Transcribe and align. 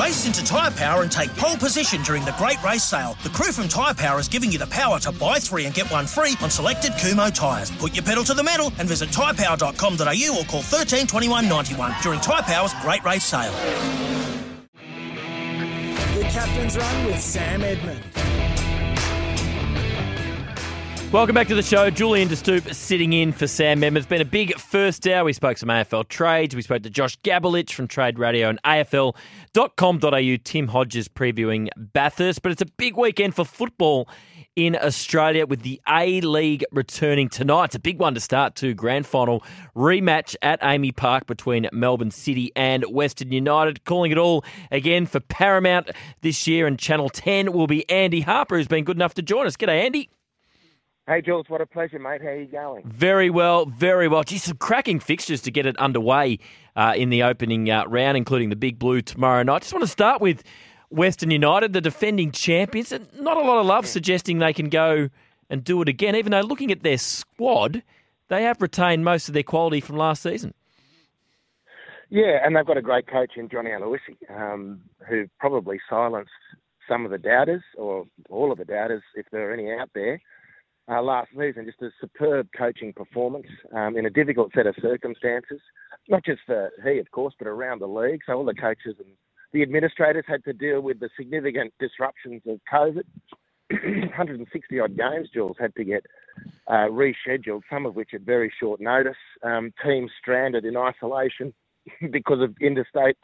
Race 0.00 0.26
into 0.26 0.42
Tyre 0.42 0.70
Power 0.70 1.02
and 1.02 1.12
take 1.12 1.30
pole 1.36 1.56
position 1.56 2.00
during 2.02 2.24
the 2.24 2.32
Great 2.38 2.62
Race 2.64 2.84
Sale. 2.84 3.18
The 3.22 3.28
crew 3.28 3.52
from 3.52 3.68
Tyre 3.68 3.92
Power 3.92 4.18
is 4.18 4.28
giving 4.28 4.50
you 4.50 4.56
the 4.56 4.66
power 4.68 4.98
to 5.00 5.12
buy 5.12 5.38
three 5.38 5.66
and 5.66 5.74
get 5.74 5.90
one 5.90 6.06
free 6.06 6.34
on 6.40 6.48
selected 6.48 6.92
Kumho 6.92 7.34
tyres. 7.34 7.70
Put 7.72 7.94
your 7.94 8.02
pedal 8.02 8.24
to 8.24 8.32
the 8.32 8.42
metal 8.42 8.72
and 8.78 8.88
visit 8.88 9.10
tyrepower.com.au 9.10 10.38
or 10.40 10.44
call 10.44 10.62
13 10.62 11.06
21 11.06 11.48
91 11.48 11.94
during 12.02 12.18
Tyre 12.20 12.42
Power's 12.42 12.72
Great 12.80 13.04
Race 13.04 13.24
Sale. 13.24 13.52
The 16.14 16.22
Captain's 16.30 16.78
Run 16.78 17.04
with 17.04 17.20
Sam 17.20 17.62
Edmund. 17.62 18.02
Welcome 21.12 21.34
back 21.34 21.48
to 21.48 21.56
the 21.56 21.62
show. 21.62 21.90
Julian 21.90 22.28
DeStoop 22.28 22.72
sitting 22.72 23.12
in 23.12 23.32
for 23.32 23.48
Sam 23.48 23.82
Edmund. 23.82 23.96
It's 23.96 24.06
been 24.06 24.20
a 24.20 24.24
big 24.24 24.56
first 24.60 25.08
hour. 25.08 25.24
We 25.24 25.32
spoke 25.32 25.58
some 25.58 25.68
AFL 25.68 26.06
trades. 26.08 26.54
We 26.54 26.62
spoke 26.62 26.84
to 26.84 26.90
Josh 26.90 27.18
Gabelich 27.18 27.72
from 27.72 27.88
Trade 27.88 28.16
Radio 28.16 28.48
and 28.48 28.62
AFL.com.au. 28.62 30.36
Tim 30.44 30.68
Hodges 30.68 31.08
previewing 31.08 31.68
Bathurst. 31.76 32.42
But 32.42 32.52
it's 32.52 32.62
a 32.62 32.66
big 32.76 32.96
weekend 32.96 33.34
for 33.34 33.44
football 33.44 34.08
in 34.54 34.76
Australia 34.76 35.46
with 35.46 35.62
the 35.62 35.80
A 35.88 36.20
League 36.20 36.64
returning 36.70 37.28
tonight. 37.28 37.64
It's 37.64 37.74
a 37.74 37.80
big 37.80 37.98
one 37.98 38.14
to 38.14 38.20
start 38.20 38.54
to 38.56 38.72
grand 38.72 39.04
final 39.04 39.42
rematch 39.74 40.36
at 40.42 40.62
AAMI 40.62 40.94
Park 40.94 41.26
between 41.26 41.68
Melbourne 41.72 42.12
City 42.12 42.52
and 42.54 42.84
Western 42.84 43.32
United. 43.32 43.84
Calling 43.84 44.12
it 44.12 44.18
all 44.18 44.44
again 44.70 45.06
for 45.06 45.18
Paramount 45.18 45.90
this 46.20 46.46
year 46.46 46.68
and 46.68 46.78
Channel 46.78 47.08
10 47.08 47.52
will 47.52 47.66
be 47.66 47.88
Andy 47.90 48.20
Harper, 48.20 48.58
who's 48.58 48.68
been 48.68 48.84
good 48.84 48.96
enough 48.96 49.14
to 49.14 49.22
join 49.22 49.48
us. 49.48 49.56
G'day, 49.56 49.84
Andy. 49.84 50.08
Hey, 51.10 51.22
Jules, 51.22 51.46
what 51.48 51.60
a 51.60 51.66
pleasure, 51.66 51.98
mate. 51.98 52.22
How 52.22 52.28
are 52.28 52.40
you 52.40 52.46
going? 52.46 52.84
Very 52.86 53.30
well, 53.30 53.66
very 53.66 54.06
well. 54.06 54.22
Geez, 54.22 54.44
some 54.44 54.56
cracking 54.58 55.00
fixtures 55.00 55.40
to 55.40 55.50
get 55.50 55.66
it 55.66 55.76
underway 55.78 56.38
uh, 56.76 56.92
in 56.96 57.10
the 57.10 57.24
opening 57.24 57.68
uh, 57.68 57.84
round, 57.86 58.16
including 58.16 58.48
the 58.48 58.54
Big 58.54 58.78
Blue 58.78 59.02
tomorrow 59.02 59.42
night. 59.42 59.62
Just 59.62 59.72
want 59.72 59.82
to 59.82 59.90
start 59.90 60.20
with 60.20 60.44
Western 60.90 61.32
United, 61.32 61.72
the 61.72 61.80
defending 61.80 62.30
champions. 62.30 62.92
Not 63.18 63.36
a 63.36 63.40
lot 63.40 63.58
of 63.58 63.66
love 63.66 63.86
suggesting 63.86 64.38
they 64.38 64.52
can 64.52 64.68
go 64.68 65.08
and 65.48 65.64
do 65.64 65.82
it 65.82 65.88
again, 65.88 66.14
even 66.14 66.30
though 66.30 66.42
looking 66.42 66.70
at 66.70 66.84
their 66.84 66.96
squad, 66.98 67.82
they 68.28 68.44
have 68.44 68.62
retained 68.62 69.04
most 69.04 69.26
of 69.26 69.34
their 69.34 69.42
quality 69.42 69.80
from 69.80 69.96
last 69.96 70.22
season. 70.22 70.54
Yeah, 72.08 72.38
and 72.44 72.54
they've 72.54 72.64
got 72.64 72.76
a 72.76 72.82
great 72.82 73.08
coach 73.08 73.32
in 73.34 73.48
Johnny 73.48 73.70
Aloisi, 73.70 74.14
um, 74.32 74.80
who 75.08 75.26
probably 75.40 75.80
silenced 75.90 76.30
some 76.88 77.04
of 77.04 77.10
the 77.10 77.18
doubters, 77.18 77.64
or 77.76 78.06
all 78.28 78.52
of 78.52 78.58
the 78.58 78.64
doubters, 78.64 79.02
if 79.16 79.26
there 79.32 79.50
are 79.50 79.52
any 79.52 79.72
out 79.72 79.90
there 79.92 80.20
uh, 80.90 81.02
last 81.02 81.28
season. 81.30 81.66
Just 81.66 81.82
a 81.82 81.90
superb 82.00 82.48
coaching 82.56 82.92
performance 82.92 83.46
um, 83.74 83.96
in 83.96 84.06
a 84.06 84.10
difficult 84.10 84.52
set 84.54 84.66
of 84.66 84.74
circumstances, 84.82 85.60
not 86.08 86.24
just 86.24 86.40
for 86.46 86.70
he, 86.84 86.98
of 86.98 87.10
course, 87.10 87.34
but 87.38 87.48
around 87.48 87.80
the 87.80 87.86
league. 87.86 88.20
So 88.26 88.34
all 88.34 88.44
the 88.44 88.54
coaches 88.54 88.96
and 88.98 89.08
the 89.52 89.62
administrators 89.62 90.24
had 90.26 90.44
to 90.44 90.52
deal 90.52 90.80
with 90.80 91.00
the 91.00 91.10
significant 91.16 91.72
disruptions 91.78 92.42
of 92.46 92.60
COVID. 92.72 93.02
160 93.70 94.80
odd 94.80 94.96
games, 94.96 95.28
Jules, 95.32 95.56
had 95.60 95.74
to 95.76 95.84
get 95.84 96.04
uh, 96.66 96.88
rescheduled, 96.90 97.62
some 97.70 97.86
of 97.86 97.94
which 97.94 98.10
at 98.14 98.22
very 98.22 98.52
short 98.58 98.80
notice. 98.80 99.16
Um, 99.44 99.72
teams 99.84 100.10
stranded 100.20 100.64
in 100.64 100.76
isolation 100.76 101.54
because 102.10 102.40
of 102.40 102.54
interstate 102.60 103.16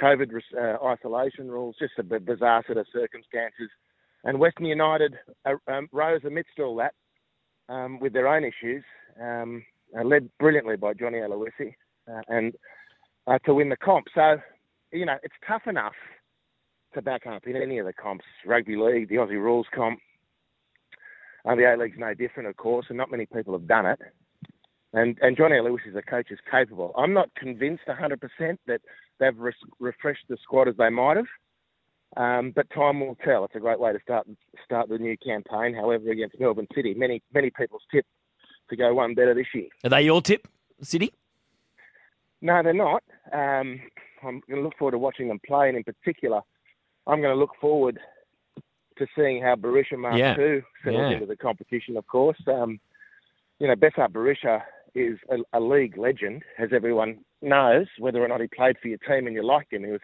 COVID 0.00 0.30
uh, 0.58 0.84
isolation 0.86 1.50
rules, 1.50 1.76
just 1.78 1.92
a 1.98 2.02
bizarre 2.02 2.64
set 2.66 2.78
of 2.78 2.86
circumstances. 2.92 3.68
And 4.24 4.38
Western 4.38 4.66
United 4.66 5.14
uh, 5.44 5.54
um, 5.70 5.88
rose 5.92 6.20
amidst 6.24 6.58
all 6.58 6.76
that 6.76 6.94
um, 7.72 7.98
with 8.00 8.12
their 8.12 8.28
own 8.28 8.44
issues, 8.44 8.84
um, 9.20 9.64
uh, 9.98 10.04
led 10.04 10.28
brilliantly 10.38 10.76
by 10.76 10.92
Johnny 10.94 11.18
Aloisi, 11.18 11.74
uh, 12.10 12.20
and 12.28 12.52
uh, 13.26 13.38
to 13.46 13.54
win 13.54 13.68
the 13.68 13.76
comp. 13.76 14.06
So, 14.14 14.36
you 14.92 15.06
know, 15.06 15.16
it's 15.22 15.34
tough 15.46 15.62
enough 15.66 15.94
to 16.94 17.02
back 17.02 17.26
up 17.26 17.46
in 17.46 17.56
any 17.56 17.78
of 17.78 17.86
the 17.86 17.92
comps. 17.92 18.24
Rugby 18.46 18.76
league, 18.76 19.08
the 19.08 19.16
Aussie 19.16 19.42
rules 19.42 19.66
comp, 19.74 19.98
uh, 21.48 21.54
the 21.54 21.72
A 21.72 21.76
League's 21.76 21.98
no 21.98 22.14
different, 22.14 22.48
of 22.48 22.56
course, 22.56 22.86
and 22.88 22.98
not 22.98 23.10
many 23.10 23.26
people 23.26 23.54
have 23.54 23.66
done 23.66 23.86
it. 23.86 23.98
And 24.92 25.16
and 25.22 25.36
Johnny 25.36 25.56
Aloisi 25.56 25.88
as 25.88 25.96
a 25.96 26.02
coach 26.02 26.30
is 26.30 26.38
capable. 26.50 26.92
I'm 26.98 27.14
not 27.14 27.34
convinced 27.34 27.84
100% 27.88 28.58
that 28.66 28.82
they've 29.18 29.38
re- 29.38 29.52
refreshed 29.80 30.26
the 30.28 30.36
squad 30.42 30.68
as 30.68 30.76
they 30.76 30.90
might 30.90 31.16
have. 31.16 31.26
Um, 32.16 32.52
but 32.54 32.68
time 32.70 33.00
will 33.00 33.16
tell. 33.24 33.44
It's 33.44 33.54
a 33.54 33.60
great 33.60 33.80
way 33.80 33.92
to 33.92 33.98
start 34.02 34.26
start 34.64 34.88
the 34.88 34.98
new 34.98 35.16
campaign. 35.16 35.74
However, 35.74 36.10
against 36.10 36.38
Melbourne 36.38 36.66
City, 36.74 36.94
many 36.94 37.22
many 37.32 37.50
people's 37.50 37.82
tip 37.90 38.04
to 38.70 38.76
go 38.76 38.94
one 38.94 39.14
better 39.14 39.34
this 39.34 39.46
year. 39.54 39.68
Are 39.84 39.90
they 39.90 40.02
your 40.02 40.20
tip, 40.20 40.46
City? 40.82 41.12
No, 42.42 42.62
they're 42.62 42.74
not. 42.74 43.02
Um, 43.32 43.80
I'm 44.22 44.40
going 44.48 44.56
to 44.56 44.62
look 44.62 44.76
forward 44.78 44.92
to 44.92 44.98
watching 44.98 45.28
them 45.28 45.40
play, 45.46 45.68
and 45.68 45.76
in 45.76 45.84
particular, 45.84 46.40
I'm 47.06 47.20
going 47.20 47.34
to 47.34 47.38
look 47.38 47.52
forward 47.60 47.98
to 48.98 49.06
seeing 49.16 49.42
how 49.42 49.54
Berisha 49.56 49.96
Mark 49.96 50.16
Yeah. 50.18 50.36
II 50.38 50.62
settles 50.84 51.00
Yeah. 51.08 51.14
into 51.14 51.26
the 51.26 51.36
competition. 51.36 51.96
Of 51.96 52.06
course, 52.06 52.38
um, 52.46 52.78
you 53.58 53.66
know 53.68 53.74
Besart 53.74 54.10
Berisha 54.12 54.62
is 54.94 55.18
a, 55.30 55.58
a 55.58 55.60
league 55.60 55.96
legend, 55.96 56.42
as 56.58 56.70
everyone 56.74 57.24
knows. 57.40 57.86
Whether 57.98 58.22
or 58.22 58.28
not 58.28 58.42
he 58.42 58.48
played 58.48 58.76
for 58.82 58.88
your 58.88 58.98
team 58.98 59.26
and 59.26 59.34
you 59.34 59.42
liked 59.42 59.72
him, 59.72 59.84
he 59.84 59.90
was 59.92 60.00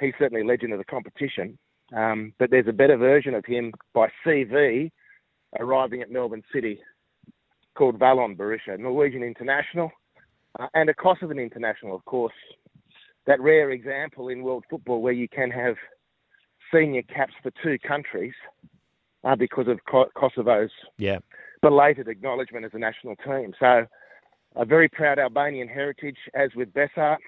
he's 0.00 0.14
certainly 0.18 0.42
a 0.42 0.46
legend 0.46 0.72
of 0.72 0.78
the 0.78 0.84
competition. 0.84 1.58
Um, 1.96 2.32
but 2.38 2.50
there's 2.50 2.68
a 2.68 2.72
better 2.72 2.96
version 2.96 3.34
of 3.34 3.44
him 3.44 3.72
by 3.94 4.08
CV 4.24 4.90
arriving 5.58 6.02
at 6.02 6.10
Melbourne 6.10 6.42
City 6.52 6.78
called 7.76 7.98
Valon 7.98 8.36
Berisha, 8.36 8.78
Norwegian 8.78 9.22
international 9.22 9.90
uh, 10.58 10.66
and 10.74 10.90
a 10.90 10.94
Kosovan 10.94 11.40
international, 11.40 11.94
of 11.94 12.04
course. 12.04 12.34
That 13.26 13.40
rare 13.40 13.70
example 13.70 14.28
in 14.28 14.42
world 14.42 14.64
football 14.70 15.00
where 15.02 15.12
you 15.12 15.28
can 15.28 15.50
have 15.50 15.76
senior 16.72 17.02
caps 17.02 17.34
for 17.42 17.52
two 17.62 17.78
countries 17.78 18.34
uh, 19.24 19.36
because 19.36 19.68
of 19.68 19.78
Ko- 19.90 20.10
Kosovo's 20.16 20.70
Yeah. 20.98 21.18
belated 21.62 22.08
acknowledgement 22.08 22.64
as 22.64 22.72
a 22.74 22.78
national 22.78 23.16
team. 23.16 23.54
So, 23.58 23.86
a 24.56 24.64
very 24.64 24.88
proud 24.88 25.18
Albanian 25.18 25.68
heritage, 25.68 26.16
as 26.34 26.50
with 26.56 26.72
Besart, 26.72 27.18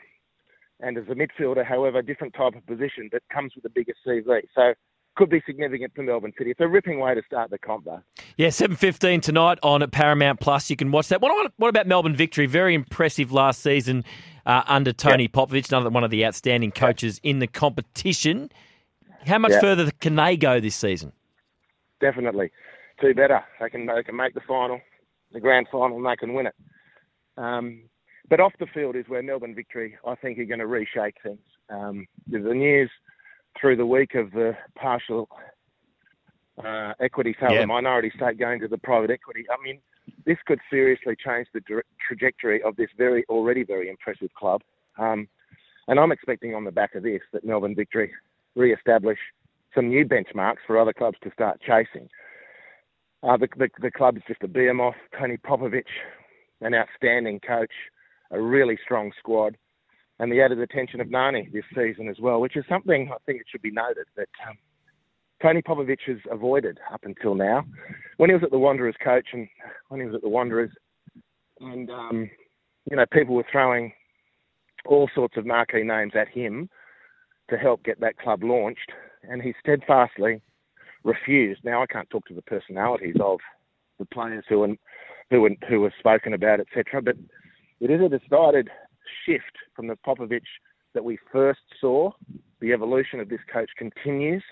and 0.83 0.97
as 0.99 1.05
a 1.09 1.15
midfielder, 1.15 1.65
however, 1.65 2.03
different 2.03 2.35
type 2.35 2.55
of 2.55 2.67
position, 2.67 3.09
but 3.11 3.23
comes 3.33 3.53
with 3.55 3.65
a 3.65 3.69
bigger 3.71 3.93
CV. 4.07 4.43
So, 4.55 4.75
could 5.17 5.29
be 5.29 5.43
significant 5.45 5.93
for 5.95 6.03
Melbourne 6.03 6.33
City. 6.39 6.51
It's 6.53 6.61
a 6.61 6.69
ripping 6.69 7.01
way 7.01 7.15
to 7.15 7.23
start 7.27 7.51
the 7.51 7.59
comp, 7.59 7.85
though. 7.85 8.01
Yeah, 8.37 8.51
seven 8.51 8.77
fifteen 8.77 9.21
tonight 9.21 9.59
on 9.63 9.89
Paramount 9.91 10.41
Plus. 10.41 10.71
You 10.71 10.77
can 10.77 10.93
watch 10.93 11.09
that. 11.09 11.21
What, 11.21 11.53
what 11.57 11.69
about 11.69 11.87
Melbourne 11.87 12.15
victory? 12.15 12.47
Very 12.47 12.75
impressive 12.75 13.33
last 13.33 13.61
season 13.61 14.05
uh, 14.47 14.63
under 14.67 14.93
Tony 14.93 15.29
Popovic, 15.29 15.69
another 15.69 15.91
one 15.91 16.05
of 16.05 16.11
the 16.11 16.25
outstanding 16.25 16.71
coaches 16.71 17.21
in 17.23 17.41
the 17.41 17.47
competition. 17.47 18.51
How 19.27 19.39
much 19.39 19.51
Yeah. 19.51 19.61
further 19.61 19.91
can 20.01 20.15
they 20.17 20.37
go 20.37 20.61
this 20.61 20.77
season? 20.77 21.13
Definitely, 22.01 22.51
two 23.01 23.13
better. 23.13 23.45
They 23.61 23.69
can 23.69 23.87
they 23.87 24.03
can 24.03 24.17
make 24.17 24.33
the 24.35 24.41
final, 24.47 24.81
the 25.33 25.41
grand 25.41 25.67
final, 25.71 25.97
and 25.99 26.07
they 26.07 26.17
can 26.17 26.33
win 26.35 26.47
it. 26.47 26.55
Um, 27.37 27.83
but 28.31 28.41
off 28.41 28.53
the 28.59 28.67
field 28.67 28.97
is 28.97 29.05
where 29.09 29.23
Melbourne 29.23 29.55
victory, 29.55 29.97
I 30.07 30.15
think, 30.15 30.39
are 30.39 30.45
going 30.45 30.61
to 30.61 30.67
reshape 30.67 31.17
things. 31.23 31.41
Um, 31.69 32.07
the 32.29 32.39
news 32.39 32.91
through 33.61 33.77
the 33.77 33.87
week 33.87 34.15
of 34.15 34.31
the 34.31 34.57
partial 34.77 35.29
uh, 36.65 36.95
equity 37.01 37.35
sale, 37.41 37.53
Yeah. 37.53 37.63
the 37.63 37.67
minority 37.67 38.11
stake 38.15 38.39
going 38.39 38.61
to 38.61 38.69
the 38.69 38.79
private 38.79 39.11
equity. 39.11 39.47
I 39.51 39.63
mean, 39.63 39.81
this 40.25 40.39
could 40.47 40.61
seriously 40.71 41.17
change 41.17 41.49
the 41.53 41.83
trajectory 42.07 42.63
of 42.63 42.77
this 42.77 42.89
very 42.97 43.25
already 43.29 43.65
very 43.65 43.89
impressive 43.89 44.33
club. 44.35 44.63
Um, 44.99 45.29
and 45.89 45.99
I'm 45.99 46.13
expecting 46.13 46.55
on 46.55 46.65
the 46.65 46.73
back 46.73 46.95
of 46.95 47.03
this 47.03 47.21
that 47.33 47.45
Melbourne 47.45 47.75
victory 47.75 48.13
re-establish 48.55 49.19
some 49.75 49.89
new 49.89 50.05
benchmarks 50.05 50.59
for 50.67 50.79
other 50.79 50.93
clubs 50.93 51.19
to 51.23 51.33
start 51.33 51.61
chasing. 51.61 52.09
Uh, 53.23 53.37
the, 53.37 53.49
the, 53.57 53.69
the 53.81 53.91
club 53.91 54.17
is 54.17 54.23
just 54.27 54.43
a 54.43 54.49
behemoth. 54.49 54.95
Tony 55.19 55.37
Popovic, 55.37 55.85
an 56.61 56.75
outstanding 56.75 57.41
coach, 57.41 57.73
a 58.31 58.41
really 58.41 58.79
strong 58.83 59.13
squad. 59.19 59.57
and 60.19 60.31
the 60.31 60.41
added 60.43 60.61
attention 60.61 61.01
of 61.01 61.11
Nani 61.11 61.49
this 61.53 61.65
season 61.75 62.09
as 62.09 62.19
well, 62.21 62.41
which 62.41 62.57
is 62.57 62.65
something 62.69 63.11
I 63.13 63.17
think 63.25 63.41
it 63.41 63.47
should 63.51 63.63
be 63.63 63.71
noted 63.71 64.07
that 64.17 64.29
um, 64.47 64.59
Tony 65.43 65.63
Popovic 65.63 66.01
has 66.07 66.19
avoided 66.31 66.79
up 66.93 67.01
until 67.05 67.35
now. 67.35 67.65
When 68.19 68.29
he 68.29 68.35
was 68.35 68.43
at 68.43 68.51
the 68.51 68.59
Wanderers 68.59 68.97
coach 69.03 69.29
and 69.33 69.49
when 69.89 70.01
he 70.01 70.07
was 70.07 70.15
at 70.15 70.23
the 70.23 70.29
Wanderers, 70.29 70.71
and 71.61 71.91
um, 71.91 72.31
you 72.91 72.97
know 72.97 73.07
people 73.13 73.35
were 73.35 73.47
throwing 73.51 73.93
all 74.87 75.09
sorts 75.15 75.37
of 75.37 75.47
marquee 75.47 75.83
names 75.83 76.13
at 76.15 76.29
him 76.29 76.69
to 77.49 77.57
help 77.57 77.83
get 77.83 78.01
that 78.01 78.19
club 78.19 78.43
launched, 78.43 78.93
and 79.23 79.43
he 79.43 79.55
steadfastly 79.61 80.43
refused. 81.05 81.63
Now 81.65 81.83
I 81.83 81.87
can't 81.87 82.09
talk 82.11 82.27
to 82.27 82.35
the 82.35 82.43
personalities 82.43 83.17
of 83.21 83.39
the 83.99 84.07
players 84.07 84.45
who 84.49 84.65
and 84.65 84.79
who 85.31 85.49
who 85.69 85.81
were 85.81 85.95
spoken 85.99 86.35
about, 86.35 86.61
etc. 86.61 87.01
But 87.03 87.17
it 87.81 87.91
is 87.91 88.01
a 88.01 88.09
decided 88.09 88.69
shift 89.25 89.57
from 89.75 89.87
the 89.87 89.97
Popovic 90.07 90.43
that 90.95 91.05
we 91.05 91.19
first 91.33 91.61
saw. 91.81 92.11
The 92.61 92.73
evolution 92.73 93.21
of 93.21 93.29
this 93.29 93.41
coach 93.53 93.71
continues, 93.77 94.43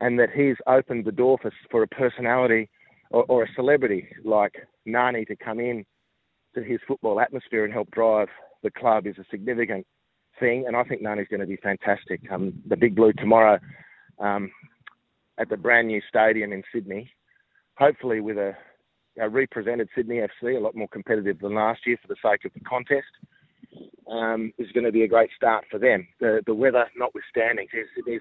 and 0.00 0.18
that 0.18 0.30
he's 0.34 0.56
opened 0.66 1.04
the 1.04 1.12
door 1.12 1.38
for 1.40 1.52
for 1.70 1.82
a 1.82 1.88
personality 1.88 2.68
or, 3.10 3.24
or 3.28 3.44
a 3.44 3.54
celebrity 3.54 4.08
like 4.24 4.54
Nani 4.84 5.24
to 5.26 5.36
come 5.36 5.60
in 5.60 5.84
to 6.54 6.62
his 6.62 6.80
football 6.86 7.20
atmosphere 7.20 7.64
and 7.64 7.72
help 7.72 7.90
drive 7.90 8.28
the 8.62 8.70
club 8.70 9.06
is 9.06 9.16
a 9.18 9.24
significant 9.30 9.86
thing, 10.38 10.64
and 10.66 10.76
I 10.76 10.84
think 10.84 11.02
Nani's 11.02 11.28
going 11.28 11.40
to 11.40 11.46
be 11.46 11.56
fantastic. 11.56 12.20
Um, 12.30 12.52
the 12.66 12.76
Big 12.76 12.94
Blue 12.94 13.12
tomorrow 13.12 13.58
um, 14.18 14.50
at 15.38 15.48
the 15.48 15.56
brand 15.56 15.88
new 15.88 16.00
stadium 16.08 16.52
in 16.52 16.62
Sydney, 16.72 17.10
hopefully 17.76 18.20
with 18.20 18.38
a, 18.38 18.56
a 19.18 19.28
represented 19.28 19.88
Sydney 19.94 20.16
FC, 20.16 20.56
a 20.56 20.60
lot 20.60 20.74
more 20.74 20.88
competitive 20.88 21.38
than 21.40 21.54
last 21.54 21.86
year 21.86 21.98
for 22.00 22.08
the 22.08 22.16
sake 22.22 22.44
of 22.44 22.52
the 22.54 22.60
contest, 22.60 23.06
um, 24.10 24.52
is 24.58 24.70
going 24.72 24.84
to 24.84 24.92
be 24.92 25.02
a 25.02 25.08
great 25.08 25.30
start 25.36 25.64
for 25.70 25.78
them. 25.78 26.06
The, 26.20 26.42
the 26.46 26.54
weather 26.54 26.86
notwithstanding, 26.96 27.68
Sydney's 27.96 28.20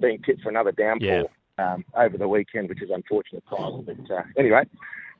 being 0.00 0.20
tipped 0.22 0.42
for 0.42 0.48
another 0.48 0.72
downpour. 0.72 1.08
Yeah. 1.08 1.22
Um, 1.58 1.84
over 1.94 2.16
the 2.16 2.26
weekend, 2.26 2.70
which 2.70 2.82
is 2.82 2.88
unfortunate. 2.90 3.44
But 3.50 4.10
uh, 4.10 4.22
anyway, 4.38 4.62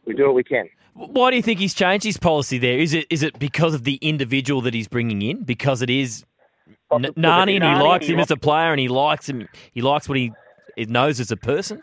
we 0.07 0.15
do 0.15 0.25
what 0.25 0.35
we 0.35 0.43
can. 0.43 0.67
Why 0.95 1.29
do 1.29 1.37
you 1.37 1.43
think 1.43 1.61
he's 1.61 1.75
changed 1.75 2.05
his 2.05 2.17
policy 2.17 2.57
there? 2.57 2.79
Is 2.79 2.95
it 2.95 3.07
is 3.11 3.23
it 3.23 3.39
because 3.39 3.75
of 3.75 3.85
the 3.85 3.97
individual 3.97 4.63
that 4.63 4.73
he's 4.73 4.89
bringing 4.89 5.21
in? 5.21 5.45
Because 5.45 5.83
it 5.83 5.91
is 5.91 6.25
N- 6.93 7.13
Nani 7.17 7.57
and 7.57 7.65
he 7.65 7.83
likes 7.83 8.07
him 8.07 8.19
as 8.19 8.31
a 8.31 8.37
player 8.37 8.71
and 8.71 8.81
he 8.81 8.89
likes 8.89 9.29
him. 9.29 9.49
He 9.73 9.83
likes 9.83 10.09
what 10.09 10.19
he, 10.19 10.33
he 10.77 10.87
knows 10.87 11.21
as 11.21 11.31
a 11.31 11.37
person. 11.37 11.83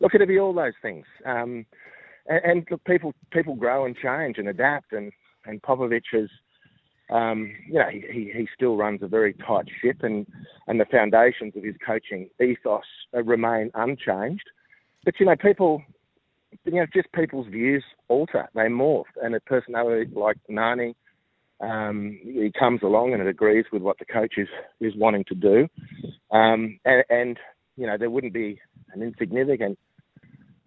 Look, 0.00 0.14
it'll 0.14 0.26
be 0.26 0.38
all 0.38 0.54
those 0.54 0.72
things. 0.82 1.04
Um, 1.24 1.66
and, 2.26 2.40
and 2.44 2.68
look, 2.70 2.84
people 2.84 3.14
people 3.32 3.54
grow 3.54 3.84
and 3.84 3.96
change 3.96 4.38
and 4.38 4.48
adapt. 4.48 4.92
And 4.92 5.12
and 5.46 5.62
Popovic 5.62 6.02
is, 6.12 6.30
um, 7.10 7.52
you 7.66 7.78
know, 7.78 7.88
he, 7.90 8.02
he 8.10 8.32
he 8.34 8.48
still 8.54 8.76
runs 8.76 9.02
a 9.02 9.08
very 9.08 9.34
tight 9.34 9.66
ship, 9.82 9.98
and 10.02 10.26
and 10.66 10.80
the 10.80 10.86
foundations 10.86 11.54
of 11.56 11.64
his 11.64 11.76
coaching 11.86 12.28
ethos 12.40 12.82
uh, 13.14 13.22
remain 13.22 13.70
unchanged. 13.74 14.44
But 15.04 15.14
you 15.18 15.26
know, 15.26 15.36
people, 15.36 15.82
you 16.64 16.72
know, 16.72 16.86
just 16.92 17.12
people's 17.12 17.46
views 17.48 17.84
alter, 18.08 18.48
they 18.54 18.68
morph, 18.68 19.04
and 19.22 19.34
a 19.34 19.40
personality 19.40 20.10
like 20.14 20.36
Nani. 20.48 20.94
Um, 21.60 22.18
he 22.22 22.50
comes 22.58 22.80
along 22.82 23.12
and 23.12 23.20
it 23.20 23.28
agrees 23.28 23.66
with 23.70 23.82
what 23.82 23.98
the 23.98 24.06
coach 24.06 24.34
is, 24.38 24.48
is 24.80 24.94
wanting 24.96 25.24
to 25.24 25.34
do. 25.34 25.68
Um, 26.30 26.78
and, 26.86 27.04
and, 27.10 27.36
you 27.76 27.86
know, 27.86 27.98
there 27.98 28.08
wouldn't 28.08 28.32
be 28.32 28.58
an 28.94 29.02
insignificant 29.02 29.78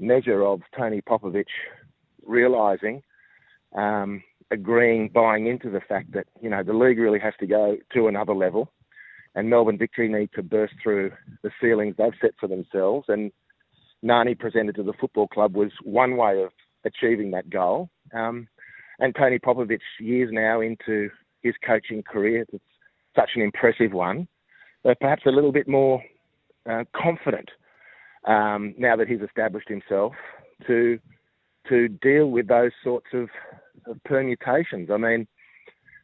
measure 0.03 0.43
of 0.43 0.61
Tony 0.77 1.01
Popovic 1.01 1.45
realising, 2.25 3.01
um, 3.75 4.23
agreeing, 4.51 5.09
buying 5.09 5.47
into 5.47 5.69
the 5.69 5.81
fact 5.81 6.13
that 6.13 6.27
you 6.41 6.49
know 6.49 6.63
the 6.63 6.73
league 6.73 6.99
really 6.99 7.19
has 7.19 7.33
to 7.39 7.47
go 7.47 7.77
to 7.93 8.07
another 8.07 8.33
level, 8.33 8.71
and 9.35 9.49
Melbourne 9.49 9.77
Victory 9.77 10.07
need 10.07 10.29
to 10.35 10.43
burst 10.43 10.73
through 10.81 11.11
the 11.41 11.51
ceilings 11.61 11.95
they've 11.97 12.13
set 12.21 12.31
for 12.39 12.47
themselves. 12.47 13.05
And 13.07 13.31
Nani 14.01 14.35
presented 14.35 14.75
to 14.75 14.83
the 14.83 14.93
football 14.93 15.27
club 15.27 15.55
was 15.55 15.71
one 15.83 16.17
way 16.17 16.43
of 16.43 16.51
achieving 16.85 17.31
that 17.31 17.49
goal. 17.49 17.89
Um, 18.13 18.47
and 18.99 19.15
Tony 19.15 19.39
Popovic, 19.39 19.79
years 19.99 20.29
now 20.31 20.61
into 20.61 21.09
his 21.41 21.55
coaching 21.65 22.03
career, 22.03 22.45
it's 22.53 22.63
such 23.15 23.31
an 23.35 23.41
impressive 23.41 23.91
one, 23.91 24.27
but 24.83 24.99
perhaps 24.99 25.23
a 25.25 25.31
little 25.31 25.51
bit 25.51 25.67
more 25.67 26.03
uh, 26.69 26.83
confident 26.95 27.49
um, 28.25 28.73
now 28.77 28.95
that 28.95 29.07
he's 29.07 29.21
established 29.21 29.69
himself 29.69 30.13
to 30.67 30.99
to 31.69 31.87
deal 31.87 32.29
with 32.29 32.47
those 32.47 32.71
sorts 32.83 33.07
of, 33.13 33.29
of 33.87 34.03
permutations. 34.03 34.89
I 34.91 34.97
mean, 34.97 35.27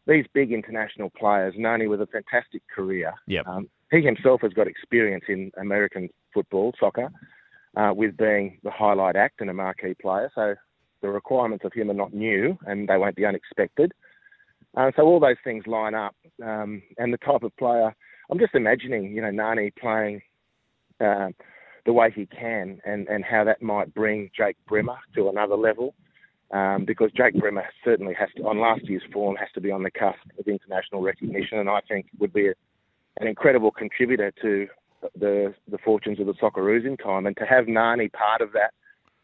these 0.08 0.26
big 0.34 0.54
international 0.54 1.10
players, 1.10 1.54
Nani 1.58 1.88
with 1.88 2.02
a 2.02 2.08
fantastic 2.08 2.62
career. 2.74 3.14
Yep. 3.28 3.46
Um, 3.46 3.70
he 3.92 4.02
himself 4.02 4.42
has 4.42 4.54
got 4.54 4.68
experience 4.68 5.26
in 5.28 5.52
American 5.60 6.10
football, 6.34 6.74
soccer, 6.80 7.10
uh, 7.76 7.92
with 7.94 8.16
being 8.18 8.60
the 8.64 8.72
highlight 8.72 9.16
act 9.16 9.42
and 9.42 9.50
a 9.50 9.54
marquee 9.54 9.96
player. 10.02 10.32
So 10.34 10.56
the 11.02 11.10
requirements 11.10 11.66
of 11.66 11.74
him 11.74 11.90
are 11.90 11.96
not 11.96 12.14
new 12.14 12.58
and 12.66 12.88
they 12.88 12.98
won't 12.98 13.16
be 13.16 13.26
unexpected. 13.26 13.92
Uh, 14.78 14.92
so 14.96 15.04
all 15.04 15.20
those 15.20 15.38
things 15.44 15.66
line 15.68 15.96
up. 15.96 16.16
Um, 16.44 16.82
and 16.98 17.12
the 17.12 17.18
type 17.18 17.44
of 17.44 17.56
player, 17.58 17.94
I'm 18.30 18.40
just 18.40 18.56
imagining, 18.56 19.16
you 19.16 19.22
know, 19.22 19.32
Nani 19.32 19.72
playing 19.72 20.22
uh, 21.00 21.30
the 21.86 21.94
way 21.94 22.12
he 22.14 22.26
can 22.26 22.80
and, 22.86 23.08
and 23.08 23.24
how 23.24 23.44
that 23.44 23.62
might 23.62 23.94
bring 23.94 24.30
Jake 24.36 24.58
Brimmer 24.68 24.98
to 25.16 25.30
another 25.30 25.56
level. 25.56 25.96
Um, 26.52 26.84
because 26.86 27.12
Jake 27.12 27.36
Brimmer 27.36 27.66
certainly 27.84 28.16
has 28.16 28.30
to, 28.38 28.48
on 28.48 28.60
last 28.60 28.90
year's 28.90 29.04
form, 29.14 29.36
has 29.36 29.50
to 29.54 29.62
be 29.62 29.70
on 29.70 29.84
the 29.84 29.92
cusp 29.92 30.18
of 30.40 30.48
international 30.48 31.04
recognition, 31.04 31.60
and 31.60 31.70
I 31.70 31.80
think 31.88 32.08
would 32.18 32.34
be 32.34 32.48
a, 32.48 32.54
an 33.20 33.28
incredible 33.28 33.70
contributor 33.70 34.34
to 34.42 34.68
the 35.16 35.54
the 35.70 35.78
fortunes 35.78 36.20
of 36.20 36.26
the 36.26 36.34
Socceroos 36.34 36.86
in 36.86 36.98
time. 36.98 37.28
And 37.28 37.38
to 37.38 37.46
have 37.46 37.68
Nani 37.68 38.10
part 38.10 38.42
of 38.42 38.52
that 38.54 38.74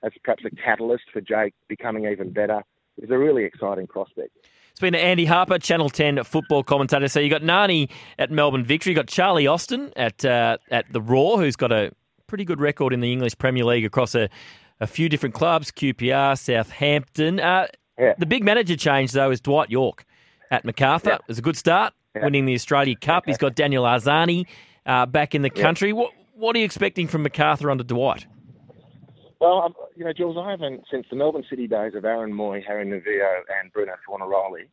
as 0.04 0.12
perhaps 0.24 0.44
a 0.46 0.52
catalyst 0.52 1.06
for 1.12 1.20
Jake 1.20 1.56
becoming 1.68 2.06
even 2.06 2.32
better 2.32 2.62
is 3.02 3.10
a 3.10 3.18
really 3.18 3.44
exciting 3.44 3.88
prospect. 3.88 4.30
It's 4.72 4.80
been 4.80 4.94
to 4.94 5.00
Andy 5.00 5.26
Harper, 5.26 5.58
Channel 5.58 5.90
10 5.90 6.24
football 6.26 6.64
commentator. 6.64 7.08
So 7.08 7.20
you 7.20 7.30
got 7.30 7.44
Nani 7.44 7.90
at 8.20 8.30
Melbourne 8.30 8.64
Victory, 8.64 8.92
you 8.92 8.96
got 8.96 9.08
Charlie 9.08 9.48
Austin 9.48 9.92
at 9.96 10.24
uh, 10.26 10.58
at 10.70 10.92
the 10.92 11.02
Roar, 11.02 11.38
who's 11.40 11.56
got 11.56 11.72
a 11.72 11.92
pretty 12.28 12.46
good 12.46 12.60
record 12.60 12.94
in 12.94 13.00
the 13.02 13.12
English 13.12 13.38
Premier 13.38 13.64
League 13.66 13.86
across 13.86 14.16
a, 14.16 14.30
a 14.80 14.88
few 14.88 15.10
different 15.10 15.36
clubs, 15.36 15.72
QPR, 15.72 16.38
Southampton. 16.38 17.40
Uh, 17.40 17.68
Yeah. 17.98 18.14
The 18.18 18.26
big 18.26 18.44
manager 18.44 18.76
change, 18.76 19.12
though, 19.14 19.32
is 19.32 19.40
Dwight 19.40 19.70
Yorke 19.70 20.06
at 20.52 20.66
MacArthur. 20.66 21.12
Yeah. 21.12 21.16
It 21.16 21.28
was 21.28 21.38
a 21.40 21.42
good 21.42 21.56
start, 21.58 21.94
Yeah. 22.16 22.24
winning 22.26 22.46
the 22.46 22.54
Australia 22.54 22.96
Cup. 23.00 23.24
He's 23.26 23.38
got 23.38 23.56
Daniel 23.56 23.86
Arzani 23.86 24.46
uh, 24.86 25.06
back 25.06 25.34
in 25.34 25.44
the 25.44 25.50
country. 25.50 25.94
What, 25.94 26.12
what 26.34 26.56
are 26.56 26.60
you 26.60 26.66
expecting 26.66 27.08
from 27.08 27.24
MacArthur 27.24 27.70
under 27.72 27.84
Dwight? 27.86 28.26
Well, 29.40 29.62
um, 29.62 29.74
you 29.96 30.04
know, 30.04 30.14
Jules, 30.14 30.38
I 30.38 30.52
haven't, 30.52 30.84
since 30.92 31.06
the 31.10 31.16
Melbourne 31.16 31.46
City 31.50 31.68
days 31.68 31.94
of 31.96 32.04
Aaron 32.06 32.34
Mooy, 32.34 32.62
Harry 32.66 32.86
Novillo, 32.86 33.40
and 33.62 33.72
Bruno 33.72 33.94
Fornaroli, 34.08 34.68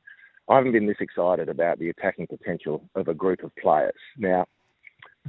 I 0.49 0.56
haven't 0.56 0.73
been 0.73 0.87
this 0.87 0.97
excited 1.00 1.49
about 1.49 1.78
the 1.78 1.90
attacking 1.90 2.26
potential 2.26 2.82
of 2.97 3.06
a 3.09 3.14
group 3.14 3.44
of 3.44 3.54
players. 3.56 3.94
Now, 4.18 4.47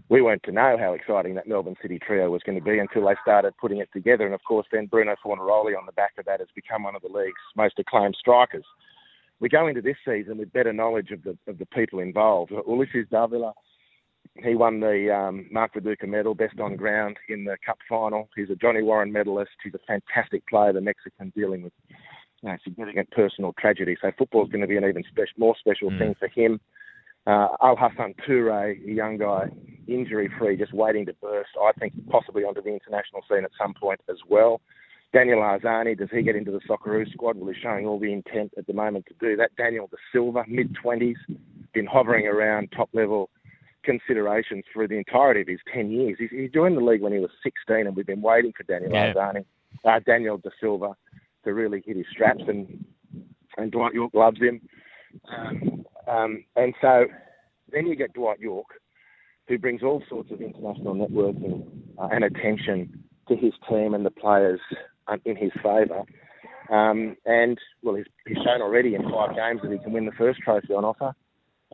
we 0.10 0.22
weren't 0.22 0.44
to 0.44 0.52
know 0.52 0.78
how 0.80 0.94
exciting 0.94 1.36
that 1.36 1.48
Melbourne 1.48 1.76
City 1.82 2.00
trio 2.00 2.30
was 2.30 2.42
going 2.44 2.58
to 2.58 2.64
be 2.64 2.80
until 2.80 3.06
they 3.06 3.16
started 3.22 3.54
putting 3.60 3.80
it 3.80 3.90
together. 3.94 4.26
And 4.26 4.34
of 4.34 4.44
course, 4.44 4.68
then 4.72 4.88
Bruno 4.88 5.16
Fornaroli 5.24 5.78
on 5.78 5.86
the 5.86 5.92
back 5.94 6.14
of 6.18 6.26
that 6.26 6.40
has 6.40 6.50
become 6.56 6.84
one 6.84 6.96
of 6.96 7.02
the 7.02 7.08
league's 7.08 7.34
most 7.56 7.80
acclaimed 7.80 8.16
strikers. 8.20 8.66
We 9.40 9.50
go 9.50 9.68
into 9.68 9.82
this 9.82 9.98
season 10.06 10.38
with 10.38 10.54
better 10.54 10.74
knowledge 10.74 11.12
of 11.12 11.24
the 11.24 11.38
of 11.48 11.58
the 11.58 11.66
people 11.68 12.00
involved. 12.00 12.52
Ulises 12.52 13.10
Davila, 13.10 13.54
he 14.44 14.56
won 14.56 14.80
the 14.80 15.14
um, 15.14 15.48
Mark 15.52 15.74
Viduka 15.74 16.08
medal, 16.08 16.34
best 16.34 16.60
on 16.60 16.76
ground 16.76 17.18
in 17.30 17.44
the 17.44 17.58
Cup 17.66 17.78
final. 17.90 18.30
He's 18.36 18.50
a 18.50 18.56
Johnny 18.56 18.82
Warren 18.82 19.12
medalist. 19.12 19.52
He's 19.64 19.74
a 19.74 19.80
fantastic 19.86 20.48
player, 20.48 20.74
the 20.74 20.82
Mexican 20.82 21.32
dealing 21.36 21.64
with 21.64 21.74
you 22.42 22.50
know, 22.50 22.58
significant 22.64 23.10
personal 23.12 23.54
tragedy. 23.60 23.98
So 24.02 24.12
football's 24.18 24.50
going 24.50 24.62
to 24.62 24.68
be 24.68 24.78
an 24.78 24.86
even 24.86 25.04
special, 25.10 25.34
more 25.38 25.56
special 25.60 25.90
thing 25.98 26.16
for 26.20 26.28
him. 26.28 26.60
Uh, 27.26 27.48
Al 27.62 27.76
Hassan 27.78 28.14
Toure, 28.28 28.72
a 28.72 28.92
young 28.92 29.18
guy, 29.18 29.48
injury 29.88 30.30
free, 30.38 30.58
just 30.58 30.74
waiting 30.74 31.06
to 31.06 31.14
burst. 31.22 31.50
I 31.62 31.72
think 31.80 31.94
possibly 32.10 32.44
onto 32.44 32.62
the 32.62 32.70
international 32.70 33.22
scene 33.30 33.44
at 33.46 33.52
some 33.58 33.74
point 33.74 34.02
as 34.10 34.18
well. 34.30 34.62
Daniel 35.14 35.40
Arzani, 35.40 35.98
does 35.98 36.10
he 36.12 36.24
get 36.24 36.36
into 36.36 36.52
the 36.52 36.60
Socceroos 36.68 37.12
squad? 37.14 37.38
Well, 37.38 37.52
he's 37.54 37.62
showing 37.62 37.86
all 37.86 38.00
the 38.00 38.12
intent 38.12 38.52
at 38.58 38.66
the 38.66 38.74
moment 38.74 39.06
to 39.08 39.14
do 39.20 39.36
that. 39.38 39.56
Daniel 39.56 39.88
De 39.88 39.98
Silva, 40.12 40.44
mid 40.48 40.76
20s, 40.84 41.16
been 41.74 41.86
hovering 41.86 42.28
around 42.28 42.72
top 42.76 42.90
level 42.94 43.30
considerations 43.84 44.64
for 44.74 44.88
the 44.88 44.96
entirety 44.98 45.42
of 45.42 45.48
his 45.48 45.60
10 45.74 45.92
years. 45.92 46.16
He's, 46.20 46.30
he 46.32 46.48
joined 46.48 46.78
the 46.78 46.82
league 46.82 47.02
when 47.02 47.14
he 47.14 47.20
was 47.20 47.30
16, 47.44 47.86
and 47.86 47.96
we've 47.96 48.08
been 48.08 48.22
waiting 48.22 48.54
for 48.58 48.64
Daniel 48.64 48.92
Yeah. 48.92 49.14
Arzani, 49.14 49.46
uh, 49.86 50.00
Daniel 50.06 50.38
De 50.38 50.50
Silva, 50.60 50.96
to 51.44 51.54
really 51.54 51.84
hit 51.86 51.98
his 51.98 52.06
straps, 52.12 52.44
and 52.48 52.84
and 53.58 53.72
Dwight 53.72 53.94
Yorke 53.94 54.16
loves 54.16 54.40
him. 54.42 54.62
Um, 55.32 55.86
um, 56.08 56.44
and 56.56 56.74
so 56.82 57.06
then 57.72 57.88
you 57.88 57.96
get 57.96 58.14
Dwight 58.14 58.40
Yorke, 58.40 58.80
who 59.48 59.58
brings 59.58 59.84
all 59.84 60.04
sorts 60.10 60.32
of 60.32 60.42
international 60.42 60.96
networking 60.96 61.68
uh, 61.98 62.08
and 62.12 62.24
attention 62.24 63.04
to 63.28 63.36
his 63.36 63.54
team 63.70 63.94
and 63.94 64.06
the 64.06 64.12
players 64.12 64.60
um, 65.08 65.22
in 65.26 65.36
his 65.36 65.52
favour. 65.62 66.04
Um, 66.70 67.18
and 67.26 67.58
well, 67.82 67.96
he's, 67.96 68.06
he's 68.26 68.38
shown 68.38 68.62
already 68.62 68.96
in 68.96 69.04
five 69.04 69.36
games 69.36 69.62
that 69.64 69.72
he 69.72 69.80
can 69.80 69.92
win 69.92 70.06
the 70.06 70.12
first 70.14 70.40
trophy 70.40 70.74
on 70.74 70.86
offer. 70.86 71.14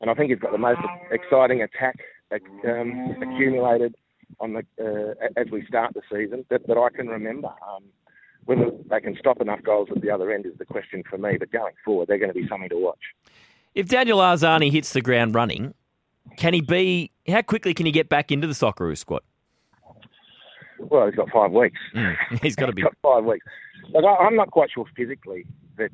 and 0.02 0.10
I 0.10 0.14
think 0.14 0.32
he's 0.32 0.40
got 0.40 0.52
the 0.52 0.58
most 0.58 0.82
exciting 1.12 1.62
attack 1.62 1.98
um, 2.68 3.16
accumulated 3.22 3.96
on 4.40 4.54
the 4.54 4.64
uh, 4.80 5.40
as 5.40 5.48
we 5.52 5.66
start 5.66 5.94
the 5.94 6.02
season 6.12 6.46
that, 6.50 6.68
that 6.68 6.78
I 6.78 6.90
can 6.96 7.08
remember. 7.08 7.50
Um, 7.68 7.86
whether 8.46 8.72
they 8.90 9.00
can 9.00 9.16
stop 9.20 9.42
enough 9.42 9.62
goals 9.62 9.90
at 9.96 10.02
the 10.02 10.10
other 10.10 10.32
end 10.32 10.48
is 10.48 10.58
the 10.58 10.66
question 10.66 11.04
for 11.08 11.20
me. 11.20 11.38
But 11.38 11.52
going 11.52 11.74
forward, 11.86 12.08
they're 12.08 12.18
going 12.18 12.34
to 12.34 12.40
be 12.40 12.48
something 12.48 12.70
to 12.70 12.78
watch. 12.78 13.14
If 13.80 13.88
Daniel 13.88 14.20
Arzani 14.20 14.70
hits 14.70 14.92
the 14.92 15.00
ground 15.00 15.36
running, 15.36 15.74
can 16.36 16.54
he 16.54 16.60
be? 16.60 17.12
How 17.30 17.42
quickly 17.42 17.74
can 17.74 17.86
he 17.86 17.94
get 17.94 18.10
back 18.10 18.30
into 18.30 18.46
the 18.46 18.52
Socceroo 18.52 18.98
squad? 18.98 19.22
Well, 20.80 21.06
he's 21.06 21.16
got 21.16 21.30
five 21.30 21.54
weeks. 21.54 21.80
Mm, 21.96 22.18
he's 22.42 22.58
got 22.58 22.66
to 22.66 22.74
be. 22.74 22.82
got 22.82 22.98
five 23.02 23.24
weeks. 23.24 23.46
Look, 23.94 24.04
I, 24.04 24.26
I'm 24.26 24.36
not 24.36 24.52
quite 24.52 24.70
sure 24.70 24.84
physically 24.98 25.46
that 25.78 25.92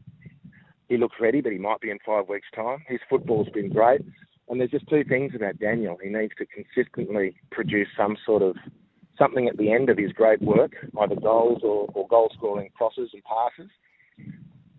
he 0.89 0.97
looks 0.97 1.17
ready, 1.19 1.41
but 1.41 1.51
he 1.51 1.59
might 1.59 1.79
be 1.79 1.91
in 1.91 1.99
five 2.03 2.27
weeks' 2.27 2.47
time. 2.55 2.83
His 2.87 3.01
football's 3.07 3.49
been 3.49 3.69
great. 3.69 4.01
And 4.49 4.59
there's 4.59 4.71
just 4.71 4.89
two 4.89 5.03
things 5.03 5.33
about 5.35 5.59
Daniel. 5.59 5.99
He 6.01 6.09
needs 6.09 6.33
to 6.39 6.45
consistently 6.47 7.35
produce 7.51 7.89
some 7.95 8.17
sort 8.25 8.41
of 8.41 8.55
something 9.15 9.47
at 9.47 9.57
the 9.57 9.71
end 9.71 9.91
of 9.91 9.99
his 9.99 10.11
great 10.11 10.41
work, 10.41 10.73
either 10.99 11.15
goals 11.15 11.61
or, 11.63 11.87
or 11.93 12.07
goal 12.07 12.31
scoring 12.35 12.71
crosses 12.75 13.11
and 13.13 13.21
passes. 13.25 13.71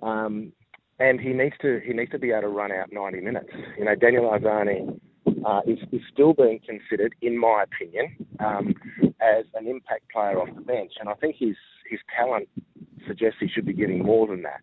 Um, 0.03 0.53
and 0.99 1.21
he 1.21 1.31
needs 1.31 1.57
to 1.62 1.81
he 1.85 1.93
needs 1.93 2.11
to 2.12 2.19
be 2.19 2.31
able 2.31 2.43
to 2.43 2.49
run 2.49 2.73
out 2.73 2.93
90 2.93 3.21
minutes. 3.21 3.49
You 3.79 3.85
know, 3.85 3.95
Daniel 3.95 4.31
Arzani 4.31 4.99
uh, 5.45 5.61
is, 5.67 5.79
is 5.93 6.00
still 6.12 6.33
being 6.33 6.61
considered, 6.67 7.15
in 7.23 7.38
my 7.38 7.65
opinion, 7.65 8.17
um, 8.41 8.75
as 9.21 9.45
an 9.55 9.67
impact 9.67 10.11
player 10.12 10.41
off 10.41 10.49
the 10.55 10.61
bench, 10.61 10.93
and 11.00 11.09
I 11.09 11.15
think 11.15 11.37
his 11.38 11.57
his 11.91 12.00
talent 12.17 12.49
suggests 13.07 13.37
he 13.41 13.49
should 13.49 13.67
be 13.67 13.73
getting 13.73 14.05
more 14.05 14.26
than 14.26 14.43
that. 14.43 14.61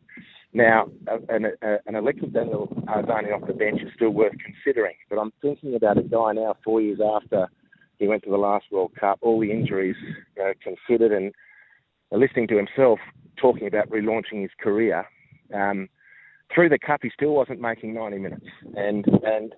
Now, 0.55 0.89
an, 1.29 1.47
an 1.61 1.95
elected 1.95 2.33
Daniel 2.33 2.67
Arzani 2.87 3.33
off 3.33 3.47
the 3.47 3.53
bench 3.53 3.81
is 3.81 3.89
still 3.95 4.11
worth 4.11 4.33
considering, 4.43 4.95
but 5.09 5.17
I'm 5.17 5.33
thinking 5.41 5.75
about 5.75 5.97
a 5.97 6.03
guy 6.03 6.33
now, 6.33 6.55
four 6.63 6.79
years 6.79 6.99
after 7.03 7.47
he 7.97 8.07
went 8.07 8.23
to 8.23 8.29
the 8.29 8.37
last 8.37 8.65
World 8.71 8.91
Cup, 8.99 9.17
all 9.21 9.39
the 9.39 9.51
injuries 9.51 9.95
you 10.37 10.43
know, 10.43 10.53
considered, 10.61 11.11
and 11.11 11.33
listening 12.11 12.47
to 12.49 12.57
himself 12.57 12.99
talking 13.37 13.65
about 13.65 13.89
relaunching 13.89 14.41
his 14.41 14.51
career. 14.61 15.05
Um, 15.53 15.89
through 16.53 16.69
the 16.69 16.79
cup, 16.79 17.01
he 17.03 17.11
still 17.13 17.31
wasn't 17.31 17.59
making 17.59 17.93
90 17.93 18.17
minutes, 18.19 18.45
and 18.75 19.05
and 19.23 19.53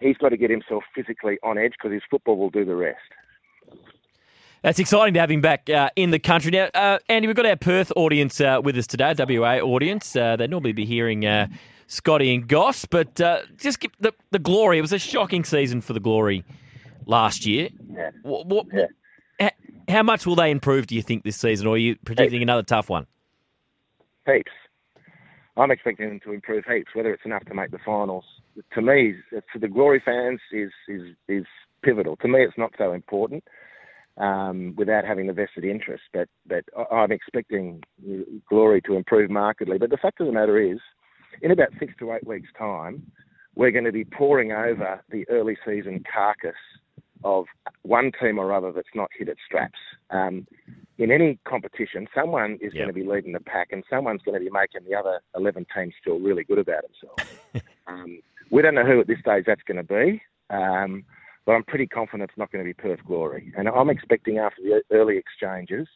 he's 0.00 0.16
got 0.16 0.30
to 0.30 0.36
get 0.36 0.50
himself 0.50 0.84
physically 0.94 1.38
on 1.42 1.58
edge 1.58 1.72
because 1.72 1.92
his 1.92 2.02
football 2.10 2.36
will 2.36 2.50
do 2.50 2.64
the 2.64 2.74
rest. 2.74 2.98
That's 4.62 4.78
exciting 4.78 5.14
to 5.14 5.20
have 5.20 5.30
him 5.30 5.40
back 5.40 5.70
uh, 5.70 5.90
in 5.96 6.10
the 6.10 6.18
country. 6.18 6.50
Now, 6.50 6.68
uh, 6.74 6.98
Andy, 7.08 7.28
we've 7.28 7.36
got 7.36 7.46
our 7.46 7.56
Perth 7.56 7.92
audience 7.94 8.40
uh, 8.40 8.60
with 8.62 8.76
us 8.76 8.86
today, 8.86 9.14
WA 9.16 9.58
audience. 9.58 10.16
Uh, 10.16 10.34
they'd 10.36 10.50
normally 10.50 10.72
be 10.72 10.84
hearing 10.84 11.24
uh, 11.24 11.46
Scotty 11.86 12.34
and 12.34 12.48
Goss, 12.48 12.84
but 12.84 13.20
uh, 13.20 13.42
just 13.58 13.86
the, 14.00 14.12
the 14.32 14.38
glory. 14.38 14.78
It 14.78 14.80
was 14.80 14.92
a 14.92 14.98
shocking 14.98 15.44
season 15.44 15.80
for 15.80 15.92
the 15.92 16.00
glory 16.00 16.44
last 17.04 17.46
year. 17.46 17.68
Yeah. 17.92 18.10
What, 18.22 18.46
what, 18.46 18.66
yeah. 18.72 19.50
How 19.88 20.02
much 20.02 20.26
will 20.26 20.34
they 20.34 20.50
improve, 20.50 20.88
do 20.88 20.96
you 20.96 21.02
think, 21.02 21.22
this 21.22 21.36
season, 21.36 21.68
or 21.68 21.74
are 21.74 21.78
you 21.78 21.94
predicting 22.04 22.42
another 22.42 22.64
tough 22.64 22.90
one? 22.90 23.06
Heaps. 24.26 24.50
I'm 25.56 25.70
expecting 25.70 26.08
them 26.08 26.20
to 26.24 26.32
improve 26.32 26.64
heaps. 26.64 26.94
Whether 26.94 27.12
it's 27.12 27.24
enough 27.24 27.44
to 27.46 27.54
make 27.54 27.70
the 27.70 27.78
finals, 27.84 28.24
to 28.74 28.82
me, 28.82 29.14
for 29.52 29.58
the 29.58 29.68
Glory 29.68 30.02
fans, 30.04 30.40
is 30.52 30.70
is 30.88 31.14
is 31.28 31.44
pivotal. 31.82 32.16
To 32.16 32.28
me, 32.28 32.42
it's 32.42 32.58
not 32.58 32.72
so 32.76 32.92
important 32.92 33.44
um, 34.18 34.74
without 34.76 35.04
having 35.04 35.26
the 35.26 35.32
vested 35.32 35.64
interest. 35.64 36.04
But 36.12 36.28
but 36.46 36.64
I'm 36.92 37.12
expecting 37.12 37.82
Glory 38.48 38.80
to 38.82 38.94
improve 38.94 39.30
markedly. 39.30 39.78
But 39.78 39.90
the 39.90 39.96
fact 39.96 40.20
of 40.20 40.26
the 40.26 40.32
matter 40.32 40.58
is, 40.58 40.78
in 41.42 41.50
about 41.50 41.68
six 41.78 41.94
to 42.00 42.12
eight 42.12 42.26
weeks' 42.26 42.48
time, 42.58 43.02
we're 43.54 43.70
going 43.70 43.84
to 43.84 43.92
be 43.92 44.04
pouring 44.04 44.52
over 44.52 45.02
the 45.10 45.26
early 45.30 45.56
season 45.66 46.04
carcass 46.12 46.54
of 47.24 47.46
one 47.82 48.12
team 48.20 48.38
or 48.38 48.52
other 48.52 48.72
that's 48.72 48.86
not 48.94 49.10
hit 49.18 49.28
its 49.28 49.40
straps. 49.46 49.78
Um, 50.10 50.46
in 50.98 51.10
any 51.10 51.38
competition, 51.46 52.06
someone 52.14 52.54
is 52.60 52.72
yep. 52.72 52.74
going 52.74 52.88
to 52.88 52.92
be 52.92 53.04
leading 53.04 53.32
the 53.32 53.40
pack, 53.40 53.68
and 53.72 53.84
someone's 53.90 54.22
going 54.22 54.38
to 54.38 54.44
be 54.44 54.50
making 54.50 54.88
the 54.88 54.96
other 54.96 55.20
11 55.36 55.66
teams 55.74 55.94
feel 56.04 56.18
really 56.18 56.44
good 56.44 56.58
about 56.58 56.82
themselves. 56.82 57.38
um, 57.86 58.20
we 58.50 58.62
don't 58.62 58.74
know 58.74 58.84
who 58.84 59.00
at 59.00 59.06
this 59.06 59.18
stage 59.20 59.44
that's 59.46 59.62
going 59.66 59.76
to 59.76 59.82
be. 59.82 60.22
Um, 60.50 61.04
but 61.46 61.52
I'm 61.52 61.64
pretty 61.64 61.86
confident 61.86 62.28
it's 62.28 62.38
not 62.38 62.50
going 62.50 62.64
to 62.64 62.68
be 62.68 62.74
Perth 62.74 63.04
Glory. 63.06 63.52
And 63.56 63.68
I'm 63.68 63.88
expecting 63.88 64.38
after 64.38 64.60
the 64.62 64.82
early 64.90 65.16
exchanges 65.16 65.86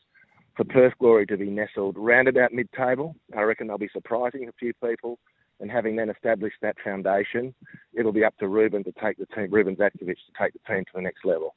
for 0.56 0.64
Perth 0.64 0.94
Glory 1.00 1.26
to 1.26 1.36
be 1.36 1.50
nestled 1.50 1.96
round 1.98 2.28
about 2.28 2.52
mid-table. 2.52 3.16
I 3.36 3.42
reckon 3.42 3.66
they'll 3.66 3.78
be 3.78 3.90
surprising 3.92 4.48
a 4.48 4.52
few 4.52 4.72
people. 4.74 5.18
And 5.58 5.70
having 5.70 5.96
then 5.96 6.08
established 6.08 6.56
that 6.62 6.76
foundation, 6.82 7.52
it'll 7.92 8.12
be 8.12 8.24
up 8.24 8.36
to 8.38 8.48
Ruben 8.48 8.82
to 8.84 8.92
take 8.92 9.18
the 9.18 9.26
team, 9.26 9.48
Ruben 9.50 9.76
Zadkovich 9.76 9.98
to 10.00 10.32
take 10.40 10.52
the 10.54 10.72
team 10.72 10.84
to 10.84 10.92
the 10.94 11.02
next 11.02 11.24
level. 11.24 11.54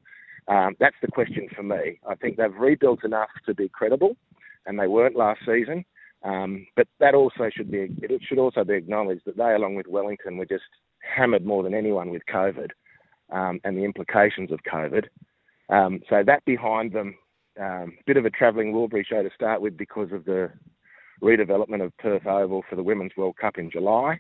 Um, 0.48 0.76
that's 0.80 0.96
the 1.02 1.08
question 1.08 1.48
for 1.56 1.64
me. 1.64 2.00
I 2.08 2.16
think 2.16 2.38
they've 2.38 2.54
rebuilt 2.54 3.04
enough 3.04 3.30
to 3.46 3.54
be 3.54 3.70
credible, 3.70 4.16
and 4.66 4.80
they 4.80 4.88
weren't 4.88 5.16
last 5.16 5.42
season. 5.46 5.86
Um, 6.24 6.66
but 6.76 6.88
that 7.00 7.16
also 7.16 7.50
should 7.54 7.70
be 7.70 7.90
it 8.02 8.22
should 8.28 8.40
also 8.40 8.64
be 8.64 8.76
acknowledged 8.76 9.24
that 9.26 9.38
they, 9.38 9.54
along 9.54 9.76
with 9.76 9.88
Wellington, 9.88 10.38
were 10.38 10.46
just 10.46 10.64
hammered 11.02 11.46
more 11.46 11.64
than 11.64 11.74
anyone 11.74 12.10
with 12.10 12.22
COVID 12.32 12.70
um, 13.32 13.60
and 13.64 13.78
the 13.78 13.84
implications 13.84 14.52
of 14.52 14.60
COVID. 14.72 15.06
Um, 15.70 16.00
so 16.10 16.24
that 16.26 16.46
behind 16.46 16.94
them, 16.94 17.16
um, 17.60 17.98
bit 18.06 18.18
of 18.18 18.26
a 18.26 18.30
travelling 18.30 18.74
Wilbury 18.74 19.06
show 19.06 19.22
to 19.22 19.30
start 19.36 19.62
with 19.62 19.78
because 19.78 20.12
of 20.12 20.26
the 20.26 20.50
redevelopment 21.22 21.84
of 21.84 21.98
Perth 21.98 22.26
Oval 22.26 22.64
for 22.70 22.76
the 22.76 22.84
Women's 22.84 23.16
World 23.18 23.36
Cup 23.40 23.58
in 23.58 23.70
July. 23.70 24.18